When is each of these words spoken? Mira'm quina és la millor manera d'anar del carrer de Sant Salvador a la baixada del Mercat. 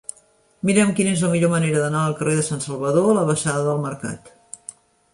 Mira'm 0.69 0.93
quina 0.99 1.11
és 1.17 1.21
la 1.25 1.29
millor 1.33 1.51
manera 1.51 1.83
d'anar 1.85 2.03
del 2.07 2.17
carrer 2.23 2.35
de 2.41 2.49
Sant 2.51 2.65
Salvador 2.67 3.13
a 3.13 3.15
la 3.21 3.29
baixada 3.31 3.67
del 3.73 3.87
Mercat. 3.89 4.37